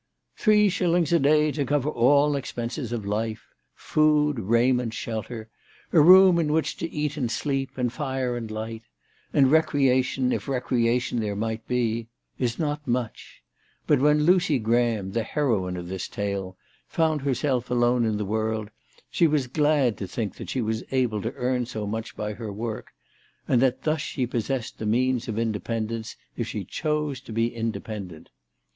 shillings 0.33 1.13
a 1.13 1.19
day 1.19 1.51
to 1.51 1.63
cover 1.63 1.87
all 1.91 2.35
expenses 2.35 2.91
of 2.91 3.05
life, 3.05 3.49
* 3.63 3.73
food, 3.75 4.39
raiment, 4.39 4.95
shelter, 4.95 5.47
a 5.93 6.01
room 6.01 6.39
in 6.39 6.51
which 6.51 6.75
to 6.75 6.89
eat 6.89 7.17
and 7.17 7.29
sleep, 7.29 7.77
and 7.77 7.93
fire 7.93 8.35
and 8.35 8.49
light, 8.49 8.81
and 9.31 9.51
recreation 9.51 10.31
if 10.31 10.47
recreation 10.47 11.19
there 11.19 11.35
might 11.35 11.67
be, 11.67 12.07
is 12.39 12.57
not 12.57 12.87
much; 12.87 13.43
but 13.85 13.99
when 13.99 14.23
Lucy 14.23 14.57
Gra 14.57 14.79
ham, 14.81 15.11
the 15.11 15.21
heroine 15.21 15.77
of 15.77 15.87
this 15.87 16.07
tale, 16.07 16.57
found 16.87 17.21
herself 17.21 17.69
alone 17.69 18.03
in 18.03 18.17
the 18.17 18.25
world, 18.25 18.71
she 19.11 19.27
was 19.27 19.45
glad 19.45 19.97
to 19.99 20.07
think 20.07 20.35
that 20.37 20.49
she 20.49 20.61
was 20.63 20.83
able 20.91 21.21
to 21.21 21.31
earn 21.35 21.67
so 21.67 21.85
much 21.85 22.15
by 22.17 22.33
her 22.33 22.51
work, 22.51 22.87
and 23.47 23.61
that 23.61 23.83
thus 23.83 24.01
she 24.01 24.25
possessed 24.25 24.79
the 24.79 24.85
means 24.87 25.27
of 25.27 25.37
independence 25.37 26.15
if 26.35 26.47
she 26.47 26.65
chose 26.65 27.21
to 27.21 27.31
be 27.31 27.53
independent. 27.55 28.29